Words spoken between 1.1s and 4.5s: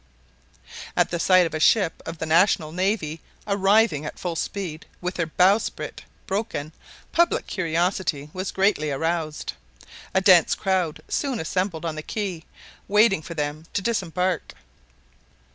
the sight of a ship of the national navy arriving at full